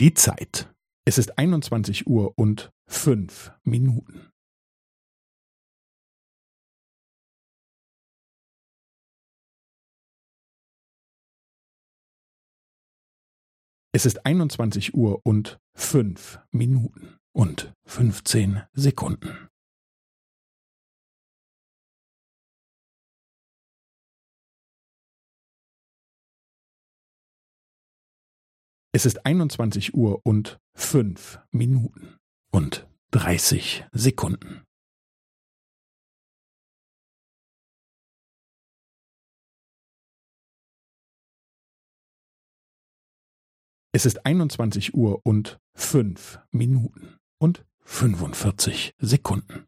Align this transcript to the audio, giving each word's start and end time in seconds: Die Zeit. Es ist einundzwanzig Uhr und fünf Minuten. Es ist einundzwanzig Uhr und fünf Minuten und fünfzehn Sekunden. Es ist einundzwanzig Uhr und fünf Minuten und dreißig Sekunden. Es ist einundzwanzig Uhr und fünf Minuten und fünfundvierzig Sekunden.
Die 0.00 0.14
Zeit. 0.14 0.72
Es 1.04 1.18
ist 1.18 1.38
einundzwanzig 1.38 2.06
Uhr 2.06 2.32
und 2.38 2.70
fünf 2.86 3.50
Minuten. 3.64 4.30
Es 13.92 14.06
ist 14.06 14.24
einundzwanzig 14.24 14.94
Uhr 14.94 15.20
und 15.26 15.58
fünf 15.74 16.38
Minuten 16.52 17.18
und 17.32 17.74
fünfzehn 17.84 18.62
Sekunden. 18.74 19.48
Es 28.98 29.06
ist 29.06 29.24
einundzwanzig 29.24 29.94
Uhr 29.94 30.26
und 30.26 30.58
fünf 30.74 31.38
Minuten 31.52 32.18
und 32.50 32.88
dreißig 33.12 33.86
Sekunden. 33.92 34.64
Es 43.92 44.04
ist 44.04 44.26
einundzwanzig 44.26 44.94
Uhr 44.94 45.24
und 45.24 45.60
fünf 45.76 46.40
Minuten 46.50 47.18
und 47.38 47.64
fünfundvierzig 47.84 48.96
Sekunden. 48.98 49.67